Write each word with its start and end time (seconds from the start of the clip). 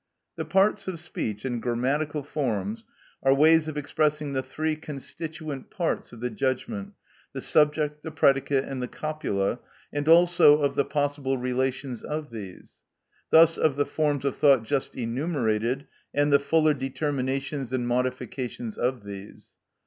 The 0.35 0.45
parts 0.45 0.87
of 0.87 0.99
speech 0.99 1.45
and 1.45 1.61
grammatical 1.61 2.23
forms 2.23 2.85
are 3.21 3.35
ways 3.35 3.67
of 3.67 3.77
expressing 3.77 4.33
the 4.33 4.41
three 4.41 4.75
constituent 4.75 5.69
parts 5.69 6.11
of 6.11 6.21
the 6.21 6.31
judgment, 6.31 6.93
the 7.33 7.39
subject, 7.41 8.01
the 8.01 8.09
predicate, 8.09 8.65
and 8.65 8.81
the 8.81 8.87
copula, 8.87 9.59
and 9.93 10.09
also 10.09 10.57
of 10.63 10.73
the 10.73 10.85
possible 10.85 11.37
relations 11.37 12.01
of 12.01 12.31
these; 12.31 12.81
thus 13.29 13.59
of 13.59 13.75
the 13.75 13.85
forms 13.85 14.25
of 14.25 14.35
thought 14.37 14.63
just 14.63 14.95
enumerated, 14.95 15.85
and 16.15 16.33
the 16.33 16.39
fuller 16.39 16.73
determinations 16.73 17.71
and 17.71 17.87
modifications 17.87 18.79
of 18.79 19.03
these. 19.03 19.49